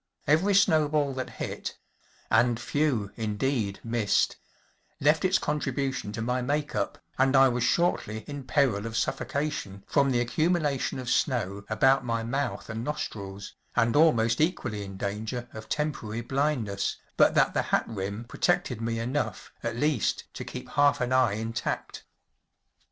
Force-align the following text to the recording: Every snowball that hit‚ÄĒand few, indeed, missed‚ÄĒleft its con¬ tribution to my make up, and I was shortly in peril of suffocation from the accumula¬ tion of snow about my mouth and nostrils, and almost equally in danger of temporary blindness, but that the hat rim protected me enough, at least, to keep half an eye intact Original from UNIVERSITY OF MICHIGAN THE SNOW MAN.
Every 0.25 0.55
snowball 0.55 1.13
that 1.13 1.29
hit‚ÄĒand 1.29 2.57
few, 2.57 3.11
indeed, 3.17 3.79
missed‚ÄĒleft 3.83 5.23
its 5.23 5.37
con¬ 5.37 5.61
tribution 5.61 6.11
to 6.13 6.23
my 6.23 6.41
make 6.41 6.73
up, 6.73 6.97
and 7.19 7.35
I 7.35 7.47
was 7.49 7.63
shortly 7.63 8.23
in 8.27 8.45
peril 8.45 8.87
of 8.87 8.97
suffocation 8.97 9.83
from 9.85 10.09
the 10.09 10.25
accumula¬ 10.25 10.79
tion 10.79 10.97
of 10.97 11.07
snow 11.07 11.65
about 11.69 12.03
my 12.03 12.23
mouth 12.23 12.67
and 12.67 12.83
nostrils, 12.83 13.53
and 13.75 13.95
almost 13.95 14.41
equally 14.41 14.83
in 14.83 14.97
danger 14.97 15.47
of 15.53 15.69
temporary 15.69 16.21
blindness, 16.21 16.97
but 17.15 17.35
that 17.35 17.53
the 17.53 17.61
hat 17.61 17.85
rim 17.87 18.23
protected 18.25 18.81
me 18.81 18.97
enough, 18.97 19.51
at 19.61 19.75
least, 19.75 20.23
to 20.33 20.43
keep 20.43 20.67
half 20.69 20.99
an 20.99 21.13
eye 21.13 21.33
intact 21.33 21.37
Original 21.37 21.37
from 21.37 21.37
UNIVERSITY 21.37 21.39
OF 21.41 21.41
MICHIGAN 21.43 21.57
THE 21.61 21.97
SNOW 21.99 22.65
MAN. 22.65 22.77